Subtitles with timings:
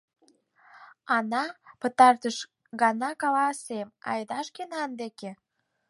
[1.15, 1.43] Ана,
[1.81, 2.37] пытартыш
[2.81, 5.31] гана каласем, айда шкенан деке!